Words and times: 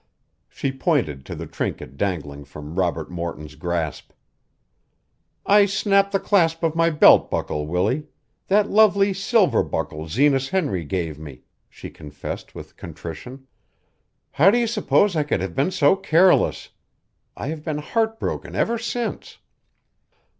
She 0.49 0.71
pointed 0.71 1.27
to 1.27 1.35
the 1.35 1.45
trinket 1.45 1.95
dangling 1.95 2.43
from 2.43 2.73
Robert 2.73 3.11
Morton's 3.11 3.53
grasp. 3.53 4.13
"I 5.45 5.67
snapped 5.67 6.11
the 6.11 6.19
clasp 6.19 6.63
of 6.63 6.75
my 6.75 6.89
belt 6.89 7.29
buckle, 7.29 7.67
Willie 7.67 8.07
that 8.47 8.67
lovely 8.67 9.13
silver 9.13 9.61
buckle 9.61 10.07
Zenas 10.07 10.49
Henry 10.49 10.85
gave 10.85 11.19
me," 11.19 11.43
she 11.69 11.91
confessed 11.91 12.55
with 12.55 12.77
contrition. 12.77 13.45
"How 14.31 14.49
do 14.49 14.57
you 14.57 14.65
suppose 14.65 15.15
I 15.15 15.21
could 15.21 15.39
have 15.39 15.53
been 15.53 15.69
so 15.69 15.95
careless? 15.95 16.69
I 17.37 17.49
have 17.49 17.63
been 17.63 17.77
heart 17.77 18.19
broken 18.19 18.55
ever 18.55 18.79
since." 18.79 19.37